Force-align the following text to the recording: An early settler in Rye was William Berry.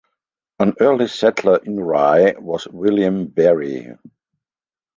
An 0.57 0.73
early 0.79 1.07
settler 1.07 1.57
in 1.57 1.79
Rye 1.79 2.33
was 2.39 2.67
William 2.67 3.27
Berry. 3.27 3.93